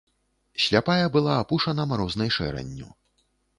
Сляпая 0.63 1.09
была 1.17 1.35
апушана 1.43 1.87
марознай 1.93 2.35
шэранню. 2.39 2.91